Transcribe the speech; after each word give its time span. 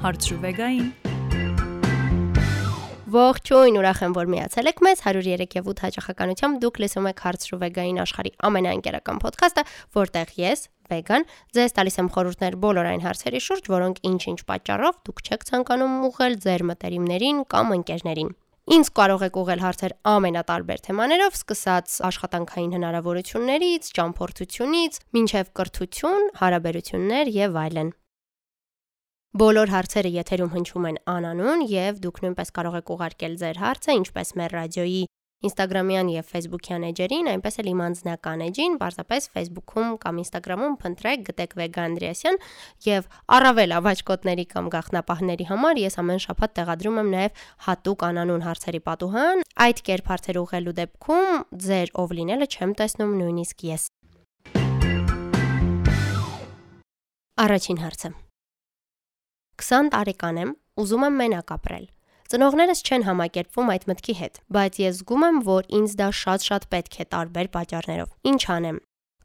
Հարցրուվեգային։ 0.00 0.86
Ողջույն, 3.10 3.74
ուրախ 3.80 3.98
եմ, 4.06 4.12
որ 4.16 4.28
միացել 4.32 4.70
եք 4.70 4.78
մեզ 4.86 5.02
103 5.04 5.56
եւ 5.58 5.66
8 5.72 5.82
հաճախականությամբ 5.84 6.60
դուք 6.62 6.80
լսում 6.80 7.08
եք 7.10 7.22
Հարցրուվեգային 7.26 8.00
աշխարհի 8.04 8.32
ամենաընկերական 8.48 9.20
ոդքասթը, 9.26 9.64
որտեղ 9.98 10.32
ես, 10.40 10.64
վեգան, 10.94 11.26
ձեզ 11.58 11.76
տալիս 11.76 12.00
եմ 12.00 12.10
խորհուրդներ 12.16 12.56
բոլոր 12.64 12.88
այն 12.90 13.04
հարցերի 13.04 13.40
շուրջ, 13.50 13.70
որոնք 13.76 14.00
ինչ-ինչ 14.08 14.40
պատճառով 14.48 15.00
դուք 15.10 15.22
չեք 15.26 15.46
ցանկանում 15.50 15.94
ուղղել 16.08 16.34
ձեր 16.48 16.64
մտերիմներին 16.70 17.44
կամ 17.50 17.76
ընկերներին։ 17.76 18.30
Ինձ 18.70 18.88
կարող 18.94 19.22
եք 19.26 19.38
ուղղել 19.40 19.62
հարցեր 19.66 19.94
ամենատարբեր 20.14 20.82
թեմաներով, 20.86 21.38
սկսած 21.40 21.94
աշխատանքային 22.06 22.74
հնարավորություններից, 22.78 23.88
ճամփորդությունից, 23.98 25.00
մինչև 25.16 25.50
կրթություն, 25.58 26.28
հարաբերություններ 26.40 27.34
եւ 27.40 27.58
այլն։ 27.66 27.90
Բոլոր 29.30 29.70
հարցերը 29.70 30.10
եթերում 30.10 30.48
հնչում 30.50 30.86
են 30.88 30.96
անանուն 31.06 31.60
եւ 31.70 31.98
դուք 32.02 32.16
նույնպես 32.24 32.48
կարող 32.50 32.76
եք 32.80 32.88
ուղարկել 32.90 33.34
ձեր 33.38 33.58
հարցը 33.62 33.94
ինչպես 34.00 34.30
մեր 34.40 34.54
ռադիոյի 34.58 35.02
Instagram-յան 35.46 36.08
եւ 36.10 36.24
Facebook-յան 36.32 36.86
էջերին, 36.88 37.28
այնպես 37.30 37.58
էլ 37.62 37.68
իմ 37.70 37.82
անձնական 37.86 38.42
էջին, 38.48 38.74
պարզապես 38.82 39.28
Facebook-ում 39.36 39.92
կամ 40.02 40.18
Instagram-ում 40.24 40.74
փնտրեք 40.82 41.22
գտեք 41.30 41.54
Վեգա 41.60 41.84
Անդրեասյան 41.90 42.40
եւ 42.90 43.06
առավել 43.38 43.74
ավաճկոտների 43.78 44.46
կամ 44.50 44.70
գախնապահների 44.74 45.46
համար 45.54 45.80
ես 45.86 45.98
ամեն 46.02 46.22
շաբաթ 46.26 46.54
տեղադրում 46.58 46.98
եմ 47.00 47.12
նաեւ 47.14 47.44
հատուկ 47.70 48.04
անանուն 48.10 48.44
հարցերի 48.50 48.80
պատուհան։ 48.90 49.44
Այդ 49.70 49.84
կերպ 49.90 50.10
հարցեր 50.10 50.40
ուղղելու 50.42 50.74
դեպքում 50.80 51.30
ձեր 51.70 51.94
ով 52.02 52.16
լինելը 52.18 52.50
չեմ 52.50 52.74
տեսնում 52.82 53.14
նույնիսկ 53.22 53.64
ես։ 53.70 53.86
Առաջին 57.40 57.80
հարցը 57.80 58.12
20 59.60 59.90
տարեկան 59.94 60.40
եմ, 60.40 60.52
ուզում 60.80 61.06
եմ 61.06 61.18
մենակ 61.20 61.52
ապրել։ 61.56 61.86
Ծնողներս 62.30 62.80
չեն 62.86 63.04
համակերպվում 63.08 63.70
այդ 63.74 63.84
մտքի 63.90 64.14
հետ, 64.20 64.38
բայց 64.54 64.76
ես 64.80 65.00
զգում 65.00 65.24
եմ, 65.28 65.40
որ 65.50 65.72
ինձ 65.80 65.96
դա 66.00 66.08
շատ-շատ 66.20 66.66
պետք 66.70 67.00
է 67.00 67.06
տարբեր 67.14 67.50
պատճառներով։ 67.56 68.12
Ինչ 68.30 68.42
անեմ։ 68.54 68.78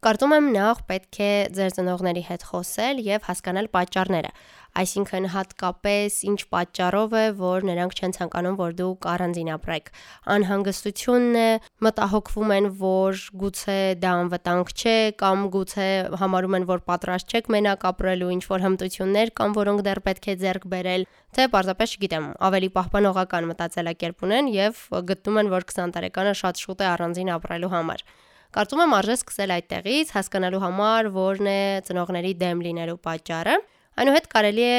Կարծում 0.04 0.32
եմ 0.36 0.48
նախ 0.52 0.80
պետք 0.90 1.18
է 1.24 1.28
ձեր 1.56 1.70
ծնողների 1.72 2.22
հետ 2.26 2.42
խոսել 2.50 2.98
եւ 3.00 3.22
հասկանալ 3.26 3.68
պատճառները։ 3.72 4.30
Այսինքն 4.76 5.26
հատկապես 5.32 6.16
ինչ 6.28 6.40
պատճառով 6.52 7.14
է, 7.16 7.22
որ 7.38 7.64
նրանք 7.64 7.94
չեն 7.96 8.12
ցանկանում, 8.16 8.58
որ 8.60 8.74
դուք 8.76 9.06
առանձին 9.12 9.50
ապրեք։ 9.54 9.88
Անհանգստությունն 10.34 11.38
է, 11.40 11.46
մտահոգվում 11.86 12.52
են, 12.56 12.68
որ 12.82 13.22
գուցե 13.40 13.78
դա 14.04 14.12
անվտանգ 14.20 14.74
չէ 14.76 14.96
կամ 15.24 15.48
գուցե 15.56 15.88
համարում 16.20 16.58
են, 16.60 16.68
որ 16.76 16.84
պատրաստ 16.92 17.32
չեք 17.32 17.50
մենակ 17.56 17.88
ապրելու, 17.96 18.30
ինչ 18.36 18.44
որ 18.52 18.66
հմտություններ 18.66 19.34
կամ 19.40 19.56
որոնք 19.56 19.84
դեռ 19.88 20.02
պետք 20.12 20.28
է 20.28 20.36
ձեռք 20.44 20.68
բերել, 20.76 21.08
թե 21.40 21.48
պարզապես 21.56 21.96
չգիտեմ, 21.96 22.30
ավելի 22.52 22.72
պահպանողական 22.76 23.50
մտածելակերպ 23.56 24.28
ունեն 24.28 24.54
եւ 24.60 24.86
գտնում 25.08 25.40
են, 25.40 25.52
որ 25.56 25.68
20 25.72 25.96
տարեկանը 25.96 26.38
շատ 26.44 26.64
շուտ 26.66 26.84
է 26.84 26.90
առանձին 26.92 27.36
ապրելու 27.40 27.74
համար։ 27.76 28.08
Կարծում 28.56 28.80
եմ 28.80 28.92
արժե 28.96 29.14
սկսել 29.18 29.50
այդտեղից, 29.52 30.10
հասկանալու 30.16 30.60
համար, 30.62 31.06
որն 31.12 31.48
է 31.52 31.60
ծնողների 31.84 32.30
դեմ 32.40 32.60
լինելու 32.64 32.94
պատճառը։ 33.04 33.56
Այնուհետ 34.00 34.28
կարելի 34.32 34.62
է 34.64 34.78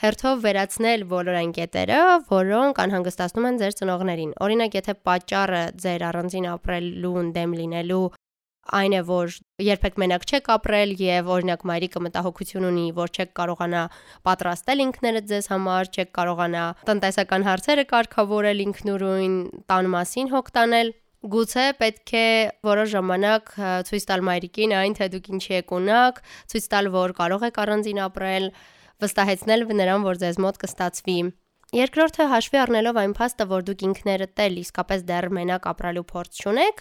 հերթով 0.00 0.38
վերացնել 0.46 1.04
բոլոր 1.10 1.36
այն 1.42 1.52
կետերը, 1.58 1.98
որոնք 2.30 2.80
անհանգստացնում 2.84 3.48
են 3.50 3.58
ձեր 3.60 3.76
ծնողներին։ 3.82 4.32
Օրինակ, 4.48 4.78
եթե 4.78 4.94
պատճառը 5.08 5.60
ձեր 5.84 6.04
առանձին 6.08 6.48
ապրելուն 6.54 7.28
դեմ 7.36 7.52
լինելու 7.58 8.06
այն 8.78 8.96
է, 8.96 9.02
որ 9.08 9.36
երբեք 9.64 10.00
մենակ 10.00 10.24
չեք 10.28 10.48
ապրել 10.54 10.90
եւ 11.00 11.28
օրինակ 11.36 11.62
մայրիկը 11.68 12.02
մտահոգություն 12.04 12.66
ունի, 12.68 12.86
որ 12.96 13.12
չեք 13.12 13.30
կարողանա 13.38 13.82
պատրաստել 14.28 14.82
ինքներդ 14.84 15.28
ձեզ 15.32 15.50
համար, 15.52 15.92
չեք 15.92 16.10
կարողանա 16.18 16.64
տնտեսական 16.88 17.46
հարցերը 17.48 17.84
կարգավորել 17.92 18.64
ինքնուրույն, 18.68 19.36
տան 19.72 19.92
մասին 19.96 20.32
հոգ 20.32 20.52
տանել, 20.58 20.92
Գուցե 21.28 21.64
պետք 21.80 22.12
է 22.18 22.28
որոշ 22.68 22.92
ժամանակ 22.94 23.50
ցույց 23.88 24.04
տալ 24.08 24.22
մայրիկին 24.28 24.72
այն, 24.78 24.94
թե 24.98 25.08
դուք 25.14 25.28
ինչի 25.38 25.52
եք 25.58 25.74
ունակ, 25.78 26.22
ցույց 26.52 26.68
տալ, 26.72 26.88
որ 26.94 27.14
կարող 27.18 27.44
եք 27.48 27.60
առանձին 27.64 28.00
ապրել, 28.06 28.48
վստահեցնել 29.04 29.66
նրան, 29.82 30.06
որ 30.08 30.22
ձեզ 30.24 30.40
մոտ 30.44 30.60
կստացվի։ 30.64 31.18
Երկրորդը 31.68 32.24
հաշվի 32.32 32.58
առնելով 32.62 32.98
այն 33.02 33.12
փաստը, 33.18 33.44
որ 33.50 33.64
դուք 33.68 33.82
ինքներդ 33.88 34.40
էլ 34.40 34.54
իսկապես 34.62 35.02
դեռ 35.10 35.26
մենակ 35.36 35.66
ապրելու 35.68 36.04
փորձ 36.08 36.38
չունեք, 36.40 36.80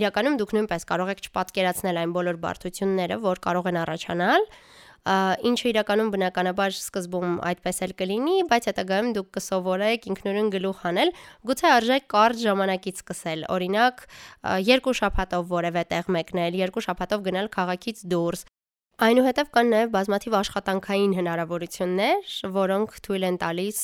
իրականում 0.00 0.38
դուք 0.40 0.54
նույնպես 0.56 0.88
կարող 0.88 1.12
եք 1.12 1.20
չպատկերացնել 1.28 2.00
այն 2.02 2.14
բոլոր 2.16 2.38
բարդությունները, 2.46 3.18
որ 3.28 3.42
կարող 3.44 3.68
են 3.68 3.80
առաջանալ, 3.84 4.48
ինչը 5.48 5.66
իրականում 5.72 6.10
բնականաբար 6.14 6.74
սկզբում 6.76 7.38
այդպես 7.50 7.80
էլ 7.86 7.94
կլինի, 8.02 8.36
բայց 8.50 8.68
հետագայում 8.70 9.10
դուք 9.18 9.30
կսովորեք 9.38 10.08
ինքնուրույն 10.12 10.52
գլուխ 10.54 10.82
հանել, 10.88 11.12
գուցե 11.48 11.68
արժե 11.78 11.98
կարճ 12.12 12.44
ժամանակից 12.44 13.02
սկսել։ 13.02 13.46
Օրինակ, 13.56 14.04
երկու 14.68 14.96
շաբաթով 15.00 15.50
որևէ 15.54 15.82
տեղ 15.94 16.12
մեկնել, 16.18 16.60
երկու 16.66 16.86
շաբաթով 16.88 17.26
գնալ 17.28 17.52
քաղաքից 17.58 18.06
դուրս, 18.12 18.46
Այնուհետև 18.98 19.50
կան 19.54 19.68
նաև 19.70 19.90
բազմաթիվ 19.94 20.34
աշխատանքային 20.34 21.12
հնարավորություններ, 21.14 22.30
որոնք 22.56 22.96
թույլ 23.06 23.26
են 23.28 23.36
տալիս 23.38 23.82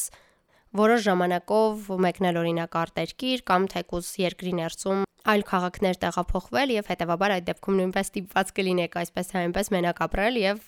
որոշ 0.75 1.03
ժամանակով 1.07 1.91
մեկնել 2.05 2.39
օրինակ 2.45 2.79
արտերկիր 2.85 3.43
կամ 3.51 3.67
թեկուզ 3.75 4.09
երկրի 4.25 4.55
ներսում 4.59 5.05
այլ 5.25 5.43
քաղաքներ 5.49 5.99
տեղափոխվել 6.03 6.73
եւ 6.75 6.89
հետեւաբար 6.93 7.35
այդ 7.35 7.45
դեպքում 7.49 7.79
նույնպես 7.81 8.11
ստիպված 8.11 8.51
կլինեք 8.59 8.97
այսպես 9.01 9.31
թե 9.31 9.39
այնպես 9.41 9.71
մենակ 9.75 10.03
ապրել 10.05 10.37
եւ 10.43 10.67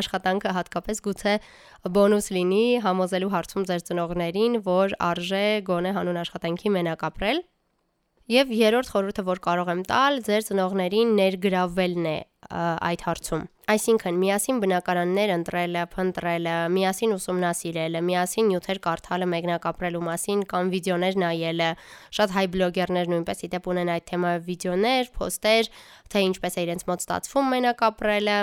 աշխատանքը 0.00 0.54
հատկապես 0.56 1.02
գուցե 1.06 1.34
բոնուս 1.98 2.28
լինի 2.34 2.64
համոզելու 2.82 3.32
հարցում 3.36 3.68
ձեր 3.70 3.86
ծնողներին, 3.92 4.58
որ 4.66 4.96
արժե 5.12 5.46
գոնե 5.70 5.94
հանուն 6.00 6.20
աշխատանքի 6.24 6.74
մենակ 6.80 7.06
ապրել 7.12 7.44
Եվ 8.30 8.52
երրորդ 8.54 8.90
խորհուրդը, 8.92 9.22
որ 9.26 9.38
կարող 9.42 9.70
եմ 9.72 9.80
տալ, 9.88 10.20
ձեր 10.22 10.44
ծնողներին 10.46 11.08
ներգրավվելն 11.18 12.04
է 12.06 12.18
այդ 12.52 13.02
հարցում։ 13.06 13.42
Այսինքն 13.72 14.16
միասին 14.22 14.60
բնակարաններ 14.62 15.32
ընտրելը, 15.32 15.82
փնտրելը, 15.92 16.54
միասին 16.76 17.14
ուսումնասիրելը, 17.16 18.02
միասին 18.06 18.48
նյութեր 18.52 18.80
կարդալը 18.86 19.28
մեկնակապրելու 19.32 20.02
մասին 20.06 20.42
կամ 20.52 20.70
վիդեոներ 20.74 21.18
նայելը։ 21.22 21.70
Շատ 22.18 22.34
հայ 22.36 22.46
բլոգերներ 22.54 23.12
նույնպես 23.12 23.44
իդեպ 23.46 23.68
ունեն 23.72 23.92
այդ 23.96 24.06
թեմայով 24.12 24.46
վիդեոներ, 24.50 25.10
post-եր, 25.18 25.70
թե 26.12 26.24
ինչպես 26.30 26.58
է 26.58 26.66
իրենց 26.66 26.86
մոտ 26.90 27.06
ստացվում 27.06 27.50
մեկնակապրելը, 27.54 28.38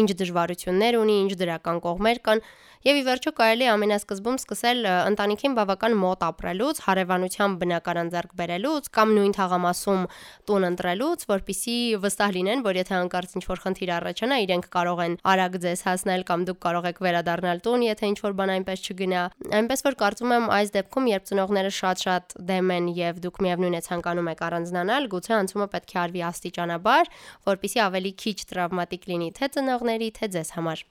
ինչ 0.00 0.10
դժվարություններ 0.20 0.98
ունի, 1.00 1.14
ինչ 1.26 1.32
դրական 1.40 1.80
կողմեր 1.82 2.20
կան, 2.30 2.42
Եվ 2.80 2.96
ի 2.96 3.00
վերջո 3.04 3.30
կարելի 3.36 3.66
է 3.66 3.70
ամենասկզբում 3.74 4.36
սկսել 4.40 4.86
ընտանիքին 4.88 5.56
բավական 5.58 5.94
մոտ 6.00 6.22
ապրելուց, 6.24 6.78
հարևանության 6.86 7.56
բնակարան 7.60 8.10
ձեռք 8.14 8.30
բերելուց 8.40 8.86
կամ 8.96 9.10
նույն 9.18 9.34
թաղամասում 9.36 10.06
տուն 10.48 10.64
ընտրելուց, 10.70 11.26
որpիսի 11.28 11.74
վստահ 12.00 12.32
լինեն, 12.36 12.62
որ 12.64 12.78
եթե 12.80 12.94
անկարծ 13.00 13.34
ինչ-որ 13.36 13.60
խնդիր 13.66 13.92
առաջանա, 14.00 14.38
իրենք 14.48 14.68
կարող 14.80 15.02
են 15.04 15.18
արագ 15.28 15.58
ձեզ 15.60 15.84
հասնել 15.90 16.24
կամ 16.30 16.46
դուք 16.48 16.60
կարող 16.64 16.88
եք 16.88 17.02
վերադառնալ 17.04 17.60
տուն, 17.68 17.84
եթե 17.84 18.10
ինչ-որ 18.16 18.36
բան 18.40 18.54
այնպես 18.56 18.86
չգնա։ 18.88 19.24
Այնպես 19.60 19.84
որ 19.84 19.98
կարծում 20.00 20.34
եմ 20.40 20.48
այս 20.56 20.72
դեպքում, 20.80 21.10
երբ 21.12 21.28
ծնողները 21.28 21.74
շատ-շատ 21.84 22.36
դեմ 22.48 22.72
են 22.80 22.88
եւ 22.96 23.20
դուք 23.28 23.42
միևնույն 23.44 23.76
է 23.76 23.82
ցանկանում 23.90 24.32
եք 24.32 24.40
առանձնանալ, 24.48 25.10
գուցե 25.12 25.36
անցումը 25.36 25.68
պետք 25.76 25.92
է 25.92 26.00
արվի 26.06 26.24
աստիճանաբար, 26.30 27.12
որpիսի 27.50 27.84
ավելի 27.90 28.14
քիչ 28.24 28.38
տրավմատիկ 28.54 29.12
լինի 29.12 29.30
թե 29.36 29.52
ծնողների, 29.58 30.10
թե 30.16 30.32
ձեզ 30.38 30.56
համար։ 30.56 30.88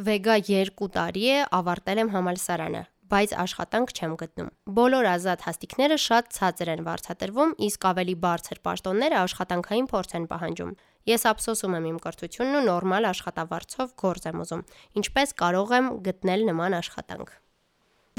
Վեգա 0.00 0.34
2 0.48 0.86
տարի 0.94 1.22
է 1.28 1.40
ավարտել 1.52 1.98
եմ 2.00 2.10
համալսարանը, 2.14 2.80
բայց 3.12 3.34
աշխատանք 3.42 3.90
չեմ 3.92 4.14
գտնում։ 4.22 4.48
Բոլոր 4.78 5.08
ազատ 5.10 5.44
հաստիկները 5.44 5.98
շատ 6.04 6.30
ցածր 6.36 6.70
են 6.74 6.84
վարձատրվում, 6.86 7.52
իսկ 7.68 7.84
ավելի 7.90 8.14
բարձր 8.24 8.62
պաշտոնները 8.70 9.18
աշխատանքային 9.20 9.90
փորձ 9.92 10.16
են 10.20 10.26
պահանջում։ 10.32 10.72
Ես 11.12 11.28
ափսոսում 11.34 11.76
եմ 11.80 11.90
իմ 11.92 12.00
կրթությունն 12.06 12.58
ու 12.62 12.64
նորմալ 12.70 13.10
աշխատավարձով 13.10 13.94
գործ 14.00 14.32
եմ 14.32 14.42
ուզում։ 14.46 14.66
Ինչպես 15.04 15.38
կարող 15.44 15.76
եմ 15.80 15.94
գտնել 16.08 16.48
նման 16.48 16.80
աշխատանք։ 16.80 17.36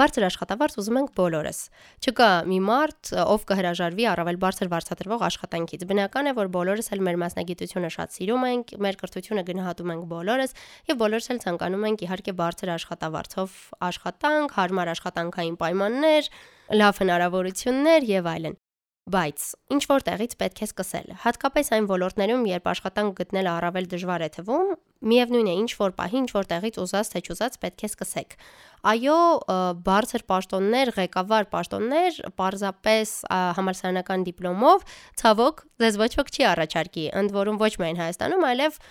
Բարձր 0.02 0.24
աշխատավարձ 0.26 0.76
ուզում 0.82 0.98
ենք 0.98 1.12
բոլորս։ 1.20 1.58
Չկա 2.02 2.30
մի 2.50 2.58
մարդ, 2.66 3.10
ով 3.22 3.44
կհրաժարվի 3.52 4.08
առավել 4.12 4.40
բարձր 4.42 4.72
վարձատրվող 4.72 5.26
աշխատանքից։ 5.28 5.86
Բնական 5.92 6.30
է, 6.32 6.34
որ 6.42 6.50
բոլորս 6.56 6.90
էլ 6.96 7.04
մեր 7.06 7.20
մասնագիտությունը 7.22 7.92
շատ 7.94 8.16
սիրում 8.18 8.48
ենք, 8.50 8.74
մեր 8.82 8.98
կրթությունը 9.02 9.44
գնահատում 9.52 9.94
ենք 9.94 10.08
բոլորս 10.16 10.58
եւ 10.90 11.00
բոլորս 11.06 11.30
էլ 11.32 11.42
ցանկանում 11.46 11.86
ենք 11.92 12.04
իհարկե 12.10 12.36
բարձր 12.42 12.74
աշխատավարձով 12.82 13.56
աշխատանք, 13.92 14.58
հարմար 14.58 14.92
աշխատանքային 14.98 15.58
պայմաններ, 15.62 16.32
լավ 16.82 17.02
հնարավորություններ 17.06 18.10
եւ 18.10 18.32
այլն։ 18.32 18.62
Բայց 19.12 19.46
ինչ 19.76 19.84
որտեղից 19.92 20.34
պետք 20.42 20.62
է 20.62 20.66
սկսել։ 20.72 21.08
Հատկապես 21.26 21.72
այն 21.78 21.88
ոլորտներում, 21.90 22.44
երբ 22.52 22.68
աշխատանք 22.74 23.16
գտնելը 23.22 23.52
առավել 23.52 23.88
դժվար 23.92 24.26
է 24.26 24.30
թվում, 24.38 24.70
միևնույն 25.02 25.50
է, 25.52 25.54
ինչ 25.62 25.72
որ 25.82 25.94
պահի, 25.98 26.18
ինչ 26.22 26.32
որտեղից 26.36 26.80
ուզած 26.82 27.12
թե 27.12 27.22
չուզած 27.26 27.58
պետք 27.62 27.82
է 27.82 27.90
սկսեք։ 27.92 28.36
Այո, 28.92 29.20
բարձր 29.86 30.24
պաշտոններ, 30.32 30.92
ղեկավար 30.98 31.48
պաշտոններ, 31.52 32.20
պարզապես 32.42 33.14
համալսարանական 33.58 34.26
դիպլոմով, 34.30 34.86
ցավոք, 35.22 35.64
ձեզ 35.82 36.02
ոչ 36.02 36.12
ոք 36.22 36.34
չի 36.34 36.48
առաջարկի, 36.52 37.06
ընդ 37.22 37.36
որում 37.38 37.62
ոչ 37.62 37.74
միայն 37.82 38.02
Հայաստանում, 38.02 38.46
այլև 38.52 38.82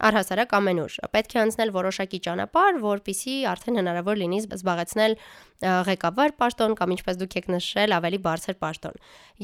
Առհասարակ 0.00 0.52
ամենուր 0.56 0.94
պետք 1.12 1.34
է 1.34 1.38
անցնել 1.42 1.70
որոշակի 1.74 2.18
ճանապարհ, 2.24 2.78
որpիսի 2.84 3.34
արդեն 3.50 3.78
հնարավոր 3.80 4.20
լինի 4.20 4.38
զբաղեցնել 4.56 5.16
ղեկավար 5.90 6.34
պաշտոն 6.40 6.76
կամ 6.78 6.94
ինչպես 6.96 7.18
դուք 7.20 7.36
եք 7.40 7.50
նշել, 7.52 7.94
ավելի 7.98 8.20
բարձր 8.24 8.56
պաշտոն։ 8.64 8.96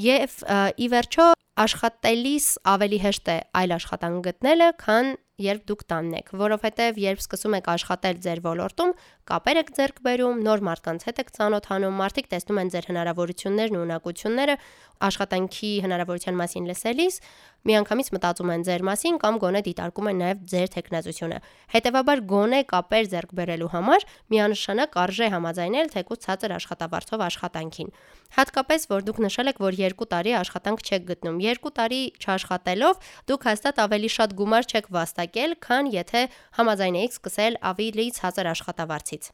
Եվ 0.06 0.38
ի 0.80 0.88
վերջո 0.96 1.26
աշխատելիս 1.66 2.46
ավելի 2.72 2.98
հեշտ 3.04 3.30
է 3.32 3.38
այլ 3.60 3.76
աշխատանք 3.76 4.24
գտնելը, 4.30 4.70
քան 4.80 5.12
երբ 5.36 5.64
դուք 5.68 5.82
տանն 5.92 6.14
եք, 6.16 6.30
որովհետև 6.40 6.98
երբ 7.02 7.20
սկսում 7.20 7.56
եք 7.58 7.66
աշխատել 7.68 8.20
ձեր 8.24 8.40
ոլորտում, 8.46 8.92
կապեր 9.28 9.58
եք 9.60 9.72
ձեռք 9.76 9.98
բերում, 10.06 10.40
նոր 10.46 10.62
մարդկանց 10.68 11.04
հետ 11.08 11.20
եք 11.20 11.32
ծանոթանում, 11.36 11.98
մարդիկ 12.00 12.30
տեսնում 12.32 12.60
են 12.62 12.70
ձեր 12.72 12.88
հնարավորություններն 12.88 13.76
ու 13.76 13.82
ունակությունները, 13.84 14.54
աշխատանքի 14.96 15.72
հնարավորության 15.84 16.38
մասին 16.40 16.68
լսելիս 16.70 17.20
միանգամից 17.66 18.08
մտածում 18.14 18.50
են 18.54 18.64
ձեր 18.66 18.82
մասին 18.86 19.16
կամ 19.20 19.38
գոնե 19.42 19.60
դիտարկում 19.66 20.08
են 20.08 20.20
նաև 20.22 20.42
ձեր 20.52 20.68
տեխնազությունը։ 20.76 21.38
Հետևաբար 21.74 22.22
գոնե 22.32 22.60
կապեր 22.70 23.08
ձեռք 23.12 23.32
բերելու 23.36 23.70
համար 23.74 24.06
միանշանակ 24.32 24.98
արժե 25.02 25.28
համաձայնել 25.34 25.90
թեկուզ 25.96 26.20
ցածր 26.26 26.54
աշխատավարձով 26.56 27.24
աշխատանքին։ 27.26 27.90
Հատկապես 28.36 28.86
որ 28.90 29.04
դուք 29.06 29.18
նշել 29.26 29.50
եք, 29.50 29.60
որ 29.66 29.76
2 29.82 30.06
տարի 30.12 30.32
աշխատանք 30.40 30.80
չեք 30.86 31.04
գտնում։ 31.10 31.36
2 31.42 31.72
տարի 31.76 32.00
չաշխատելով 32.22 33.04
դուք 33.30 33.46
հաստատ 33.50 33.82
ավելի 33.86 34.10
շատ 34.16 34.34
գումար 34.40 34.66
չեք 34.70 34.88
վաստակել, 35.26 35.52
քան 35.60 35.84
եթե 35.90 36.22
համաձայնեիք 36.56 37.12
սկսել 37.16 37.54
ավելի 37.66 38.06
ցածր 38.16 38.46
աշխատավարձից։ 38.52 39.24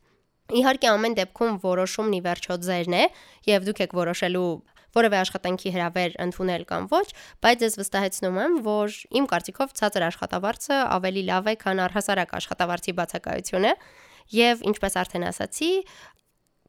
Իհարկե 0.52 0.88
ամեն 0.92 1.14
դեպքում 1.16 1.58
որոշումն 1.62 2.14
ի 2.16 2.20
վերջո 2.26 2.54
ձերն 2.66 2.94
է 2.96 3.04
եւ 3.48 3.60
դուք 3.68 3.78
եք 3.82 3.92
որոշելու 3.96 4.52
որևէ 4.92 5.16
աշխատանքի 5.22 5.70
հրավեր 5.72 6.16
ընդունել 6.20 6.64
կամ 6.68 6.82
ոչ, 6.92 7.06
բայց 7.40 7.58
ես 7.64 7.74
վստահեցնում 7.80 8.36
եմ, 8.42 8.56
որ 8.66 8.88
իմ 9.16 9.26
կարծիքով 9.32 9.68
ցածր 9.78 10.04
աշխատավարձը 10.12 10.76
ավելի 10.92 11.22
լավ 11.32 11.48
է, 11.48 11.54
քան 11.62 11.80
առհասարակ 11.86 12.34
աշխատավարձի 12.42 12.92
բացակայությունը, 13.00 13.72
եւ 14.36 14.66
ինչպես 14.68 14.98
արդեն 15.00 15.24
ասացի, 15.32 15.70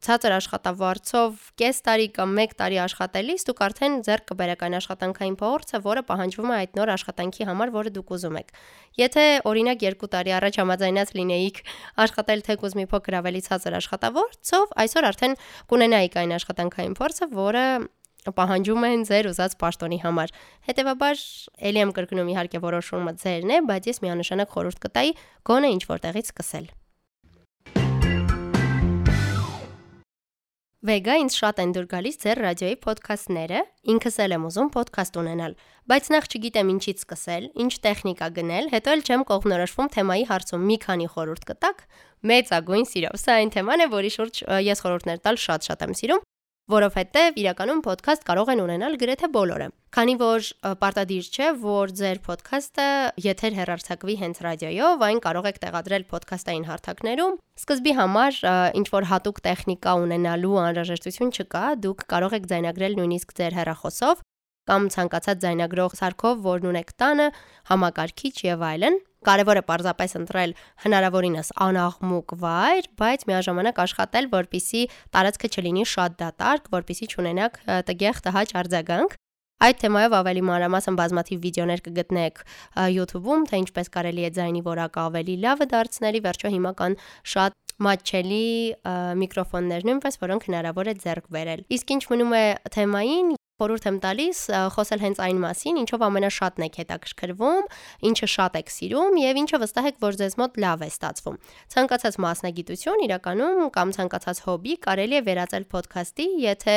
ցածր 0.04 0.32
աշխատավարձով 0.36 1.44
կես 1.60 1.78
տարի 1.86 2.08
կամ 2.18 2.34
1 2.42 2.54
տարի 2.60 2.78
աշխատելիս 2.84 3.46
դուք 3.48 3.62
արդեն 3.64 3.94
ձեռք 4.04 4.26
կբերեք 4.30 4.64
այն 4.66 4.76
աշխատանքային 4.78 5.36
փողոցը, 5.40 5.80
որը 5.86 6.02
պահանջվում 6.10 6.52
է 6.52 6.56
այդ 6.60 6.78
նոր 6.78 6.92
աշխատանքի 6.94 7.48
համար, 7.48 7.72
որը 7.74 7.92
դուք 7.96 8.12
ուզում 8.18 8.38
եք։ 8.42 8.54
Եթե 9.00 9.24
օրինակ 9.48 9.84
2 9.88 10.10
տարի 10.14 10.36
առաջ 10.38 10.60
համաձայնած 10.60 11.14
լինեիք 11.18 11.60
աշխատել 12.04 12.44
թեկուզ 12.44 12.78
մի 12.78 12.86
փոքր 12.92 13.18
ավելի 13.24 13.42
ցածր 13.48 13.78
աշխատավարձով, 13.80 14.78
այսօր 14.84 15.08
արդեն 15.08 15.36
կունենայիք 15.72 16.18
այն 16.20 16.36
աշխատանքային 16.38 16.96
փորձը, 17.00 17.30
որը 17.34 17.66
պահանջում 18.24 18.86
են 18.88 19.02
ձեր 19.04 19.26
ուզած 19.32 19.56
պաշտոնի 19.60 19.98
համար։ 20.04 20.30
Հետևաբար, 20.68 21.24
ելի 21.68 21.82
եմ 21.84 21.92
կրկնում 21.98 22.30
իհարկե 22.32 22.62
որոշումը 22.64 23.12
ձերն 23.20 23.52
է, 23.52 23.58
բայց 23.68 23.90
ես 23.90 24.00
միանշանակ 24.06 24.56
խորհուրդ 24.56 24.80
կտայի 24.86 25.12
գոնե 25.44 25.74
ինչ 25.76 25.84
որտեղից 25.92 26.32
սկսել։ 26.32 26.72
Վեգա 30.84 31.14
ինձ 31.16 31.34
շատ 31.40 31.60
են 31.62 31.70
դուր 31.72 31.84
գալիս 31.88 32.18
ձեր 32.20 32.38
ռադիոյի 32.44 32.74
ոդքասթները, 32.84 33.60
ինքս 33.88 34.18
էլ 34.20 34.34
եմ 34.36 34.42
ուզում 34.50 34.66
ոդքասթ 34.74 35.14
ունենալ, 35.22 35.54
բայց 35.88 36.10
նախ 36.12 36.26
չգիտեմ 36.28 36.72
ինչից 36.74 36.98
սկսել, 37.04 37.46
ինչ 37.64 37.72
տեխնիկա 37.86 38.28
գնել, 38.36 38.68
հետո 38.74 38.92
էլ 38.92 39.04
չեմ 39.08 39.24
կողմնորոշվում 39.32 39.90
թեմայի 39.96 40.28
հարցում 40.28 40.68
մի 40.68 40.76
քանի 40.84 41.08
խորհուրդ 41.14 41.48
կտակ, 41.54 41.80
մեծագույն 42.28 42.86
սիրով։ 42.92 43.16
Սա 43.24 43.38
այն 43.40 43.54
թեման 43.56 43.80
է, 43.80 43.88
որի 43.96 44.12
շուրջ 44.12 44.44
ես 44.68 44.84
խորհուրդներ 44.84 45.24
տալ 45.24 45.40
շատ-շատ 45.40 45.88
եմ 45.88 45.96
սիրում, 46.04 46.24
որովհետև 46.72 47.38
իրականում 47.40 47.80
ոդքասթ 47.84 48.22
կարող 48.24 48.50
են 48.54 48.62
ունենալ 48.64 48.94
գրեթե 49.00 49.28
բոլորը։ 49.34 49.66
Քանի 49.94 50.14
որ 50.20 50.46
պարտադիր 50.80 51.26
չէ, 51.28 51.48
որ 51.60 51.92
ձեր 52.00 52.20
ոդքասթը 52.24 52.86
եթեր 53.24 53.56
հեռարձակվի 53.58 54.16
հենց 54.24 54.40
ռադիոյով, 54.46 55.04
այն 55.08 55.20
կարող 55.28 55.48
եք 55.50 55.60
տեղադրել 55.64 56.06
ոդքասթային 56.14 56.68
հարթակներում։ 56.70 57.38
Սկզբի 57.60 57.92
համար 58.00 58.40
ինչ 58.80 58.86
որ 58.96 59.08
հատուկ 59.12 59.42
տեխնիկա 59.44 59.92
ունենալու 60.04 60.56
անհրաժեշտություն 60.64 61.34
չկա, 61.36 61.64
դուք 61.84 62.06
կարող 62.14 62.38
եք 62.40 62.48
ձայնագրել 62.54 62.98
նույնիսկ 63.04 63.36
ձեր 63.38 63.58
հեռախոսով 63.60 64.24
կամ 64.64 64.86
ցանկացած 64.94 65.40
ձայնագրող 65.44 65.94
սարքով, 65.98 66.38
որն 66.44 66.68
ունեք 66.72 66.92
տանը, 66.96 67.26
համակարգիչ 67.68 68.36
եւ 68.48 68.64
այլն։ 68.64 68.96
Կարևոր 69.24 69.60
է 69.60 69.64
պարզապես 69.70 70.16
ընտրել 70.20 70.54
հնարավորինս 70.84 71.52
անաղմուկ 71.64 72.34
վայր, 72.44 72.88
բայց 73.00 73.26
միաժամանակ 73.30 73.82
աշխատել, 73.84 74.30
որպիսի 74.34 74.82
տարածքը 75.16 75.52
չլինի 75.54 75.84
շատ 75.94 76.16
դատարկ, 76.24 76.72
որպիսի 76.74 77.10
չունենաք 77.14 77.60
տգեղ 77.88 78.24
տհաճ 78.28 78.56
արձագանք։ 78.64 79.18
Այդ 79.64 79.78
թեմայով 79.80 80.14
ավելի 80.18 80.40
մանրամասն 80.44 80.96
բազմաթիվ 80.98 81.38
վիդեոներ 81.44 81.80
կգտնեք 81.86 82.40
YouTube-ում, 82.94 83.44
թե 83.48 83.60
ինչպես 83.64 83.90
կարելի 83.94 84.26
է 84.26 84.30
ձայնի 84.36 84.62
որակը 84.66 85.00
ավելի 85.04 85.36
լավը 85.44 85.68
դարձնել։ 85.70 86.18
Վերջո 86.26 86.50
հիմա 86.54 86.72
կան 86.80 86.96
շատ 87.34 87.54
մատչելի 87.86 88.44
միկրոֆոններ 89.22 89.86
նույնպես, 89.88 90.20
որոնք 90.24 90.46
հնարավոր 90.50 90.90
է 90.90 90.94
ձեռք 91.06 91.30
բերել։ 91.38 91.64
Իսկ 91.78 91.94
ինչ 91.94 92.02
մնում 92.12 92.34
է 92.34 92.44
թեմային, 92.74 93.32
խորհուրդ 93.54 93.84
եմ 93.86 93.98
տալիս 94.02 94.38
խոսել 94.74 95.02
հենց 95.04 95.18
այն 95.22 95.38
մասին, 95.44 95.76
ինչով 95.84 96.04
ամենաշատն 96.08 96.64
եք 96.66 96.78
հետաքրքրվում, 96.80 97.68
ինչը 98.10 98.28
շատ 98.34 98.58
եք 98.58 98.72
սիրում 98.74 99.18
եւ 99.22 99.40
ինչը 99.44 99.60
վստահ 99.62 99.88
եք, 99.90 100.00
որ 100.02 100.18
ձեզ 100.18 100.36
մոտ 100.42 100.58
լավ 100.64 100.82
է 100.82 100.88
ստացվում։ 100.90 101.38
Ցանկացած 101.74 102.18
մասնագիտություն 102.24 103.06
իրականում 103.06 103.62
կամ 103.78 103.94
ցանկացած 103.94 104.42
հոբի 104.50 104.74
կարելի 104.90 105.18
է 105.20 105.24
վերածել 105.30 105.70
ոդքասթի, 105.70 106.28
եթե 106.50 106.76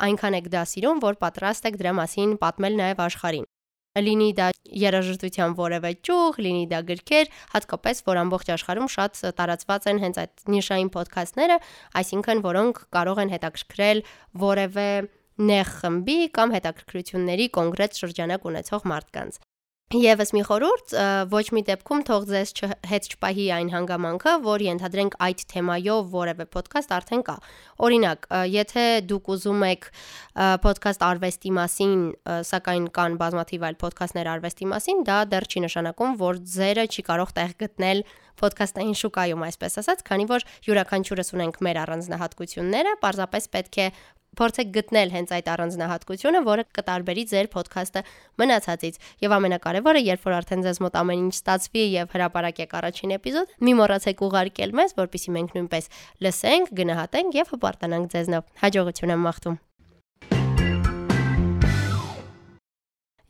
այնքան 0.00 0.40
եք 0.40 0.52
դա 0.56 0.66
սիրում, 0.72 1.04
որ 1.04 1.20
պատրաստ 1.20 1.68
եք 1.68 1.80
դրա 1.84 1.96
մասին 2.00 2.36
պատմել 2.40 2.80
նաեւ 2.80 3.08
աշխարհին 3.10 3.48
լինի 3.98 4.26
դա 4.38 4.48
երաժշտության 4.80 5.54
որևէ 5.58 5.90
ճյուղ, 6.06 6.36
լինի 6.46 6.66
դա 6.70 6.78
գրքեր, 6.86 7.30
հատկապես 7.56 8.02
որ 8.06 8.20
ամբողջ 8.20 8.50
աշխարհում 8.54 8.90
շատ 8.94 9.22
տարածված 9.40 9.88
են 9.90 10.02
հենց 10.04 10.20
այդ 10.22 10.44
նիշային 10.54 10.90
ոդքասթները, 10.94 11.56
այսինքն 11.98 12.42
որոնք 12.46 12.84
կարող 12.94 13.22
են 13.24 13.32
հետաքրքրել 13.34 14.04
որևէ 14.46 14.86
նեղ 15.40 15.70
խմբի 15.80 16.18
կամ 16.36 16.56
հետաքրքրությունների 16.56 17.46
կոնկրետ 17.60 18.02
շրջանակ 18.04 18.50
ունեցող 18.50 18.90
մարդկանց։ 18.94 19.40
Եվս 19.90 20.30
մի 20.36 20.40
խորհուրդ, 20.46 20.92
ոչ 21.32 21.46
մի 21.50 21.60
դեպքում 21.66 22.02
թող 22.06 22.26
ձեզ 22.28 22.50
հետ 22.86 23.06
չպահի 23.10 23.46
այն 23.56 23.70
հանգամանքը, 23.72 24.34
որ 24.44 24.62
ենթադրենք 24.62 25.16
այդ 25.26 25.40
թեմայով 25.50 26.12
որևէ 26.12 26.46
ոդքասթ 26.54 26.94
արդեն 26.94 27.24
կա։ 27.26 27.34
Օրինակ, 27.88 28.28
եթե 28.54 28.84
դուք 29.10 29.30
ուզում 29.34 29.64
եք 29.66 29.88
ոդքասթ 30.70 31.02
արվեստի 31.08 31.52
մասին, 31.58 31.96
սակայն 32.46 32.86
կան 33.00 33.18
բազմաթիվ 33.24 33.66
այլ 33.66 33.78
ոդքասթներ 33.82 34.30
արվեստի 34.30 34.70
մասին, 34.70 35.02
դա 35.10 35.18
դեռ 35.34 35.48
չի 35.50 35.64
նշանակում, 35.66 36.14
որ 36.22 36.40
ձերը 36.54 36.86
չի 36.86 37.06
կարող 37.10 37.34
տեղ 37.40 37.56
գտնել 37.66 38.04
ոդքասթային 38.40 38.96
շուկայում, 38.96 39.42
այսպես 39.50 39.74
ասած, 39.82 40.06
քանի 40.06 40.24
որ 40.30 40.46
յուրաքանչյուրս 40.70 41.34
ունենք 41.34 41.58
մեր 41.66 41.80
առանձնահատկությունները, 41.82 42.94
պարզապես 43.02 43.50
պետք 43.58 43.80
է 43.84 43.88
փորձեք 44.38 44.68
գտնել 44.76 45.12
հենց 45.14 45.32
այդ 45.36 45.48
առանձնահատկությունը, 45.54 46.40
որը 46.46 46.64
կտարբերի 46.76 47.24
ձեր 47.30 47.48
ոդքասթը 47.54 48.02
մնացածից։ 48.40 49.00
Եվ 49.24 49.34
ամենակարևորը, 49.36 50.02
երբ 50.10 50.26
որ 50.28 50.36
արդեն 50.40 50.64
ձեզ 50.66 50.80
մոտ 50.84 50.98
ամեն 51.00 51.24
ինչ 51.24 51.34
ստացվի 51.40 51.84
եւ 51.96 52.14
հրապարակեք 52.14 52.76
առաջին 52.80 53.14
էպիզոդ, 53.20 53.56
մի 53.66 53.74
մոռացեք 53.80 54.22
ուղարկել 54.30 54.76
մեզ, 54.80 54.94
որpիսի 55.00 55.34
մենք 55.40 55.56
նույնպես 55.58 55.90
լսենք, 56.26 56.74
գնահատենք 56.80 57.40
եւ 57.40 57.52
հպարտանանք 57.56 58.14
ձեզնով։ 58.14 58.46
Հաջողություն 58.64 59.14
եմ 59.16 59.26
մաղթում։ 59.30 59.58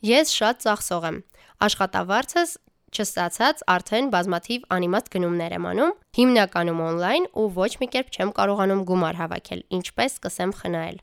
Ես 0.01 0.31
շատ 0.33 0.61
ծախսող 0.65 1.03
եմ։ 1.11 1.17
Աշխատավարձս 1.61 2.55
չստացած 2.91 3.63
արդեն 3.75 4.09
բազմաթիվ 4.15 4.65
անիմաստ 4.75 5.13
գնումներ 5.15 5.55
եմ 5.57 5.67
անում, 5.71 5.93
հիմնականում 6.19 6.81
on-line 6.87 7.29
ու 7.31 7.47
ոչ 7.55 7.71
մի 7.81 7.87
կերպ 7.95 8.11
չեմ 8.11 8.33
կարողանում 8.41 8.83
գումար 8.91 9.21
հավաքել, 9.21 9.63
ինչպես 9.79 10.19
սկսեմ 10.19 10.53
խնայել։ 10.61 10.99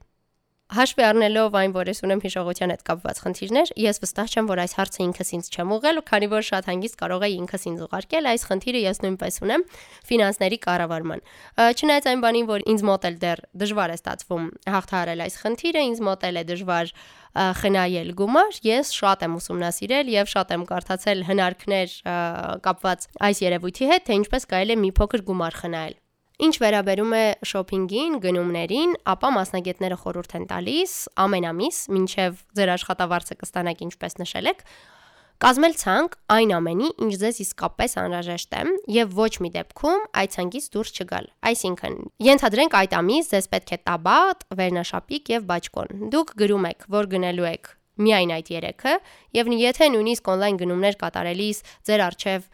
Հաշվի 0.69 1.01
առնելով 1.01 1.55
այն, 1.57 1.73
որ 1.73 1.89
ես 1.89 2.03
ունեմ 2.05 2.21
հիշողության 2.21 2.73
հետ 2.75 2.83
կապված 2.85 3.21
խնդիրներ, 3.25 3.71
ես 3.81 4.01
վստահ 4.03 4.33
չեմ, 4.37 4.49
որ 4.51 4.61
այս 4.61 4.75
հարցը 4.77 5.01
ինքս 5.05 5.31
ինձ 5.39 5.47
չեմ 5.49 5.71
ուղղել, 5.79 6.01
քանի 6.11 6.27
որ 6.29 6.45
շատ 6.45 6.67
հանգիստ 6.69 6.99
կարող 7.01 7.23
էի 7.25 7.39
ինքս 7.39 7.63
ինձ 7.71 7.85
ուղարկել, 7.87 8.29
այս 8.29 8.45
խնդիրը 8.51 8.83
ես 8.85 9.01
նույնպես 9.01 9.41
ունեմ 9.49 9.65
ֆինանսների 10.13 10.59
կառավարման։ 10.69 11.25
Չնայած 11.73 12.09
այն 12.13 12.21
բանին, 12.29 12.49
որ 12.53 12.67
ինձ 12.69 12.85
մոտ 12.85 13.09
էլ 13.09 13.17
դեռ 13.25 13.43
դժվար 13.65 13.89
է 13.89 13.97
ստացվում 13.97 14.45
հաղթահարել 14.77 15.25
այս 15.25 15.41
խնդիրը, 15.49 15.87
ինձ 15.89 16.03
մոտ 16.05 16.29
էլ 16.29 16.37
է 16.37 16.45
դժվար 16.53 16.93
խնայել 17.65 18.13
գումար, 18.19 18.61
ես 18.69 18.93
շատ 18.99 19.25
եմ 19.25 19.39
ուսումնասիրել 19.41 20.13
եւ 20.19 20.33
շատ 20.37 20.53
եմ 20.59 20.69
կարդացել 20.69 21.25
հնարքներ 21.29 21.97
կապված 22.69 23.09
այս 23.31 23.43
երևույթի 23.47 23.91
հետ, 23.95 24.07
թե 24.09 24.21
ինչպես 24.25 24.49
կարելի 24.53 24.77
է 24.77 24.81
մի 24.85 24.93
փոքր 25.01 25.27
գումար 25.29 25.59
խնայել։ 25.63 25.97
Ինչ 26.39 26.55
վերաբերում 26.63 27.15
է 27.19 27.23
շոփինգին, 27.51 28.13
գնումներին, 28.23 28.93
ապա 29.11 29.29
մասնագետները 29.35 29.97
խորհուրդ 29.99 30.35
են 30.39 30.45
տալիս 30.53 30.93
ամեն 31.25 31.47
ամիս, 31.49 31.79
մինչև 31.97 32.37
ձեր 32.55 32.71
աշխատավարձը 32.77 33.37
կստանաք 33.41 33.83
ինչպես 33.89 34.15
նշել 34.23 34.51
եք, 34.53 34.63
կազմել 35.43 35.75
ցանկ 35.83 36.15
այն 36.35 36.53
ամենի, 36.59 36.93
ինչ 37.09 37.13
ձեզ 37.23 37.41
իսկապես 37.43 37.97
անհրաժեշտ 38.05 38.55
է 38.59 38.63
եւ 38.99 39.19
ոչ 39.19 39.33
մի 39.43 39.51
դեպքում 39.59 40.07
այդ 40.23 40.33
ցանկից 40.39 40.71
դուրս 40.79 40.95
չգալ։ 40.99 41.29
Այսինքն, 41.51 41.99
ենթադրենք 42.29 42.79
այդ 42.79 42.97
ամիս 43.03 43.33
ձեզ 43.35 43.51
պետք 43.59 43.75
է 43.75 43.81
տաբատ, 43.91 44.47
վերնաշապիկ 44.63 45.35
եւ 45.35 45.51
բաճկոն։ 45.51 46.09
Դուք 46.15 46.33
գրում 46.39 46.71
եք, 46.71 46.89
որ 46.99 47.11
գնելու 47.19 47.51
եք 47.51 47.75
միայն 47.99 48.31
այդ 48.39 48.51
3-ը, 48.55 48.95
եւ 49.35 49.49
եթե 49.59 49.91
նույնիսկ 49.91 50.29
on-line 50.31 50.59
գնումներ 50.63 50.99
կատարելիս 51.03 51.63
ձեր 51.89 52.03
արչեւ 52.07 52.45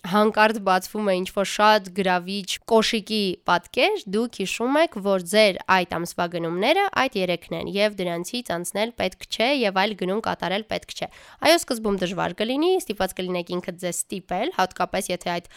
հանկարծ 0.00 0.58
բացվում 0.64 1.08
է 1.12 1.14
ինչ-որ 1.20 1.48
շատ 1.50 1.88
գրավիչ 1.96 2.50
կոշիկի 2.72 3.24
պատկեր, 3.50 3.98
դուք 4.14 4.38
հիշում 4.40 4.78
եք, 4.80 4.96
որ 5.04 5.24
ձեր 5.32 5.58
այդ 5.76 5.92
ամսվա 5.98 6.26
գնումները 6.34 6.84
այդ 7.02 7.18
3-ն 7.20 7.56
են 7.58 7.68
եւ 7.74 7.98
դրանցից 8.00 8.52
անցնել 8.56 8.94
պետք 8.96 9.28
չէ 9.28 9.50
եւ 9.60 9.80
այլ 9.82 9.92
գնում 10.00 10.22
կատարել 10.24 10.64
պետք 10.72 10.96
չէ։ 10.96 11.10
Այո, 11.44 11.60
սկզբում 11.60 12.00
դժվար 12.00 12.36
կլինի, 12.40 12.72
ստիպված 12.80 13.14
կլինեք 13.20 13.54
ինքդ 13.60 13.80
ձեզ 13.84 14.00
ստիպել, 14.00 14.56
հատկապես 14.56 15.12
եթե 15.12 15.32
այդ 15.36 15.52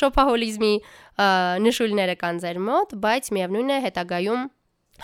շոփահոլիզմի 0.00 0.74
նշույլները 1.68 2.16
կան 2.24 2.42
ձեր 2.48 2.64
մոտ, 2.72 2.98
բայց 3.04 3.32
միևնույն 3.36 3.76
է 3.76 3.78
հետագայում 3.92 4.50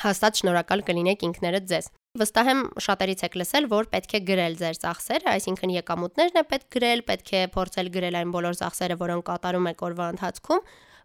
հաստատ 0.09 0.42
շնորհակալ 0.42 0.85
կլինեք 0.88 1.28
ինքներդ 1.28 1.73
ձեզ։ 1.73 1.92
Վստահ 2.17 2.49
եմ 2.50 2.61
շատերից 2.81 3.23
եք 3.27 3.35
լսել, 3.37 3.67
որ 3.69 3.88
պետք 3.93 4.12
է 4.17 4.21
գրել 4.29 4.55
ձեր 4.59 4.79
ծախսերը, 4.81 5.27
այսինքն 5.29 5.73
եկամուտներն 5.75 6.41
է 6.41 6.43
պետք 6.53 6.69
գրել, 6.75 7.03
պետք 7.11 7.33
է 7.37 7.43
փորձել 7.53 7.91
գրել 7.97 8.17
այն 8.21 8.33
բոլոր 8.33 8.57
ծախսերը, 8.59 8.97
որոնք 9.03 9.27
կատարում 9.29 9.69
եք 9.69 9.85
օրվա 9.88 10.07
ընթացքում, 10.15 10.62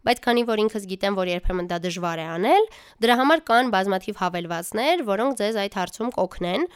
բայց 0.07 0.22
քանի 0.24 0.43
որ 0.48 0.62
ինքս 0.63 0.88
գիտեմ, 0.93 1.17
որ 1.19 1.31
երբեմն 1.33 1.67
դա 1.74 1.79
դժվար 1.83 2.24
է 2.24 2.25
անել, 2.33 2.65
դրա 3.03 3.15
համար 3.19 3.43
կան 3.51 3.72
բազմաթիվ 3.75 4.17
հավելվածներ, 4.24 5.03
որոնք 5.12 5.38
ձեզ 5.43 5.60
այդ 5.63 5.77
հարցում 5.83 6.12
կօգնեն։ 6.17 6.67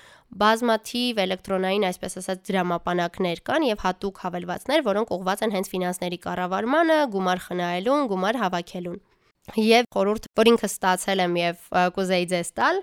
Բազմաթիվ 0.44 1.20
էլեկտրոնային, 1.24 1.88
այսպես 1.88 2.18
ասած, 2.20 2.40
դրամապանակներ 2.52 3.44
կան 3.48 3.68
եւ 3.68 3.84
հատուկ 3.88 4.24
հավելվածներ, 4.28 4.82
որոնք 4.88 5.14
ուղղված 5.18 5.44
են 5.48 5.54
հենց 5.56 5.72
ֆինանսների 5.72 6.20
կառավարմանը, 6.28 6.98
գումար 7.16 7.44
խնայելուն, 7.48 8.10
գումար 8.12 8.42
հավաքելուն։ 8.44 9.00
Եվ 9.56 9.88
խորհուրդ, 9.96 10.28
որ 10.36 10.50
ինքը 10.52 10.68
ստացել 10.68 11.24
եմ 11.24 11.38
եւ 11.40 11.70
կուզեի 11.96 12.28
ձեզ 12.34 12.50
տալ, 12.58 12.82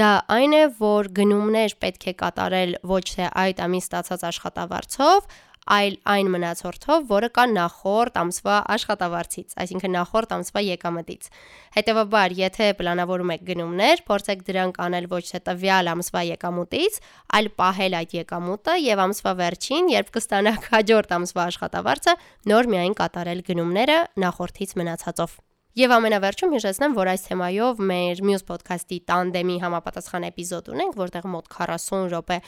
դա 0.00 0.10
այն 0.32 0.56
է, 0.56 0.64
որ 0.80 1.10
գնումներ 1.20 1.76
պետք 1.82 2.08
է 2.08 2.14
կատարել 2.22 2.74
ոչ 2.88 3.04
թե 3.10 3.28
այդ 3.44 3.62
ամիս 3.66 3.88
ստացած 3.90 4.24
աշխատավարձով, 4.30 5.28
այլ 5.70 5.96
այն 6.08 6.28
մնացորդով, 6.32 7.02
որը 7.10 7.28
կա 7.36 7.44
նախորդ 7.50 8.16
ամսվա 8.20 8.54
աշխատավարձից, 8.74 9.52
այսինքն 9.62 9.92
նախորդ 9.96 10.32
ամսվա 10.36 10.62
եկամտից։ 10.66 11.28
Հետևաբար, 11.76 12.34
եթե 12.40 12.70
պլանավորում 12.80 13.32
եք 13.36 13.44
գնումներ, 13.50 14.02
փորձեք 14.08 14.42
դրանք 14.48 14.80
անել 14.86 15.06
ոչ 15.12 15.22
թե 15.30 15.42
տվյալ 15.50 15.92
ամսվա 15.94 16.24
եկամուտից, 16.30 16.98
այլ 17.38 17.52
պահել 17.60 17.98
այդ 18.00 18.16
եկամուտը 18.20 18.74
եւ 18.86 19.04
ամսվա 19.04 19.36
վերջին, 19.44 19.92
երբ 20.00 20.10
կստանաք 20.16 20.66
հաջորդ 20.74 21.14
ամսվա 21.20 21.46
աշխատավարձը, 21.52 22.16
նոր 22.50 22.72
միայն 22.74 22.98
կատարել 23.04 23.46
գնումները 23.52 24.00
նախորդից 24.26 24.76
մնացածով։ 24.80 25.38
Եվ 25.78 25.92
ամենավերջում 25.94 26.54
հիշեցնեմ, 26.56 26.94
որ 26.96 27.08
այս 27.12 27.24
թեմայով 27.28 27.80
մեր 27.86 28.20
մյուս 28.26 28.42
ոդքասթի 28.48 28.96
տանդեմի 29.06 29.58
համապատասխան 29.62 30.26
էպիզոդ 30.26 30.70
ունենք, 30.74 30.96
որտեղ 30.98 31.28
մոտ 31.30 31.46
40 31.54 32.08
րոպե 32.10 32.38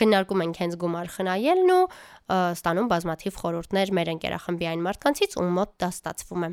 քննարկում 0.00 0.44
ենք 0.46 0.60
հենց 0.62 0.78
գումար 0.80 1.12
խնայելն 1.12 1.74
ու 1.76 1.84
ստանում 2.32 2.88
բազմաթիվ 2.96 3.38
խորհուրդներ 3.42 3.92
մեր 4.00 4.12
ընկերախմբի 4.16 4.70
այն 4.72 4.84
մարդկանցից, 4.88 5.36
ում 5.36 5.52
մոտ 5.60 5.76
դա 5.84 5.92
ստացվում 5.92 6.48
է։ 6.48 6.50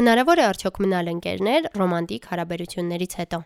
Հնարավոր 0.00 0.40
է 0.40 0.46
արդյոք 0.48 0.84
մնալ 0.88 1.12
ընկերներ 1.18 1.68
ռոմանտիկ 1.76 2.32
հարաբերություններից 2.32 3.20
հետո։ 3.20 3.44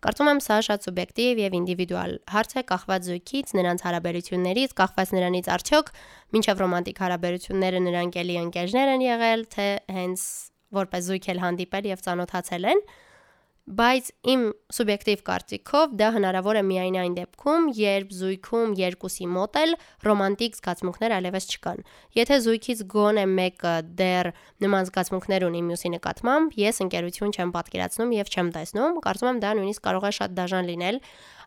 Կարծում 0.00 0.28
եմ 0.30 0.38
սա 0.40 0.56
շատ 0.64 0.86
սուբյեկտիվ 0.86 1.40
եւ 1.42 1.54
ինդիվիդուալ 1.58 2.12
հարց 2.32 2.52
է 2.56 2.62
կախված 2.70 3.08
զույգից, 3.10 3.50
նրանց 3.58 3.82
հարաբերություններից, 3.84 4.72
կախված 4.80 5.12
նրանից 5.16 5.50
արդյոք 5.56 5.90
մինչև 6.36 6.62
ռոմանտիկ 6.64 7.02
հարաբերությունները 7.04 7.82
նրանք 7.84 8.16
էլի 8.22 8.38
ընկերներ 8.40 8.92
են 8.94 9.04
եղել, 9.04 9.44
թե 9.52 9.66
հենց 10.00 10.24
որպես 10.80 11.10
զույգ 11.10 11.28
էլ 11.34 11.42
հանդիպել 11.44 11.90
եւ 11.90 12.04
ծանոթացել 12.08 12.68
են 12.72 12.82
բայց 13.70 14.06
իմ 14.32 14.42
սուբյեկտիվ 14.74 15.20
կարծիքով 15.26 15.92
դա 16.00 16.08
հնարավոր 16.16 16.58
է 16.58 16.62
միայն 16.66 16.96
այն 17.00 17.16
դեպքում, 17.18 17.66
երբ 17.78 18.14
զույգում 18.20 18.72
երկուսի 18.80 19.26
մոտ 19.30 19.58
էլ 19.60 19.74
ռոմանտիկ 20.08 20.56
զգացմունքներ 20.58 21.14
այլևս 21.16 21.48
չկան։ 21.54 21.82
Եթե 22.18 22.38
զույգից 22.46 22.82
գոնե 22.94 23.26
մեկը 23.30 23.74
դեռ 24.00 24.30
նման 24.64 24.88
զգացմունքներ 24.90 25.46
ունի 25.50 25.60
մյուսի 25.70 25.92
նկատմամբ, 25.96 26.56
ես 26.60 26.82
ընկերություն 26.86 27.36
չեմ 27.36 27.52
պատկերացնում 27.60 28.16
եւ 28.16 28.32
չեմ 28.34 28.50
տեսնում, 28.56 28.98
կարծում 29.06 29.30
եմ 29.30 29.44
դա 29.44 29.52
նույնիսկ 29.60 29.86
կարող 29.86 30.08
է 30.10 30.12
շատ 30.18 30.34
դաժան 30.40 30.70
լինել 30.70 31.00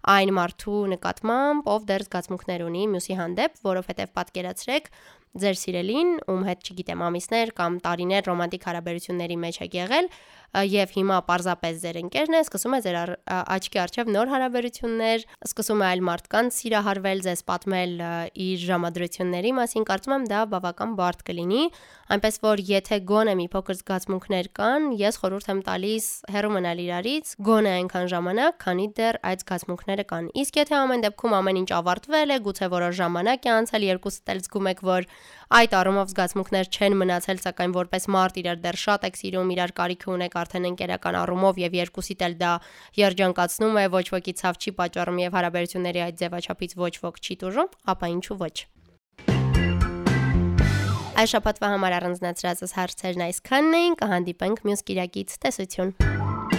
այն 0.04 0.32
մարդու 0.36 0.80
նկատմամբ, 0.94 1.68
ով 1.74 1.84
դեռ 1.88 2.04
զգացմունքներ 2.04 2.64
ունի 2.68 2.82
մյուսի 2.92 3.16
հանդեպ, 3.20 3.62
որովհետեւ 3.64 4.10
պատկերացրեք 4.20 4.90
ձեր 5.34 5.58
սիրելին, 5.58 6.10
ում 6.30 6.44
հետ 6.46 6.68
չգիտեմ 6.70 7.04
ամիսներ 7.08 7.52
կամ 7.58 7.78
տարիներ 7.82 8.28
ռոմանտիկ 8.30 8.66
հարաբերությունների 8.70 9.38
մեջ 9.44 9.56
եք 9.66 9.78
եղել, 9.80 10.10
եւ 10.54 10.92
հիմա 10.94 11.16
պարզապես 11.26 11.78
ձեր 11.82 11.98
ընկերն 12.04 12.36
է, 12.38 12.42
սկսում 12.44 12.74
է 12.78 12.80
ձեր 12.86 12.98
աչքի 13.26 13.80
առջև 13.84 14.10
նոր 14.14 14.32
հարաբերություններ, 14.34 15.24
սկսում 15.50 15.82
է 15.82 15.86
այլ 15.90 16.04
մարդկանց 16.10 16.58
սիրահարվել, 16.60 17.24
ձեզ 17.26 17.42
պատմել 17.50 17.96
իր 18.44 18.60
ժամադրությունների 18.70 19.54
մասին, 19.58 19.88
կարծում 19.90 20.14
եմ 20.14 20.28
դա 20.30 20.42
բավական 20.54 20.94
բարդ 21.02 21.26
կլինի, 21.26 21.64
այնպես 22.14 22.38
որ 22.44 22.64
եթե 22.70 23.00
գոնե 23.10 23.34
մի 23.42 23.48
փոքր 23.50 23.78
զգացմունքներ 23.82 24.50
կան, 24.62 24.88
ես 25.02 25.20
խորհուրդ 25.24 25.50
եմ 25.50 25.62
տալիս 25.74 26.06
հեռու 26.38 26.54
մնալ 26.54 26.84
իրարից, 26.84 27.34
գոնե 27.50 27.74
այնքան 27.74 28.08
ժամանակ, 28.14 28.58
քանի 28.62 28.88
դեռ 29.02 29.20
այդ 29.34 29.44
զգացմունքները 29.44 30.06
կան։ 30.14 30.30
Իսկ 30.44 30.60
եթե 30.62 30.78
ամեն 30.84 31.06
դեպքում 31.08 31.38
ամեն 31.40 31.60
ինչ 31.64 31.70
ավարտվել 31.82 32.34
է, 32.34 32.38
գուցե 32.44 32.70
որոշ 32.78 32.98
ժամանակ 33.02 33.48
է 33.48 33.54
անցել, 33.58 33.88
երկուսդ 33.94 34.34
էլ 34.34 34.44
զգում 34.44 34.70
եք, 34.74 34.84
որ 34.94 35.10
այդ 35.54 35.76
առումով 35.80 36.12
զգացմունքներ 36.14 36.70
չեն 36.74 36.98
մնացել, 37.02 37.42
սակայն 37.44 37.76
որպես 37.78 38.08
մարդ 38.16 38.40
իրար 38.44 38.62
դեռ 38.64 38.78
շատ 38.84 39.08
եք 39.10 39.20
սիրում, 39.22 39.54
իրար 39.54 39.74
կարիք 39.80 40.06
ունեք 40.14 40.38
արդեն 40.44 40.70
ընկերական 40.74 41.18
առումով 41.24 41.62
եւ 41.64 41.78
երկուսիդ 41.80 42.24
էլ 42.28 42.38
դա 42.44 42.54
երջանկացնում 43.04 43.78
է, 43.84 43.86
ոչ 43.94 44.06
ոքի 44.18 44.34
ցավ 44.44 44.62
չի 44.64 44.76
պատճառում 44.82 45.22
եւ 45.24 45.38
հարաբերությունների 45.40 46.04
այդ 46.08 46.22
ձևաչափից 46.24 46.78
ոչ 46.84 46.94
ոք 47.04 47.22
չի 47.24 47.36
տուժում, 47.44 47.70
ապա 47.94 48.12
ինչու 48.18 48.40
ոչ։ 48.44 48.56
Այս 51.14 51.30
շաբաթվա 51.30 51.68
համար 51.76 51.96
առանձնացրածս 52.00 52.74
հարցերն 52.74 53.26
այսքանն 53.28 53.78
էին, 53.78 53.98
կհանդիպենք 54.02 54.66
մյուս 54.66 54.82
Կիրակից 54.90 55.38
տեսություն։ 55.46 56.53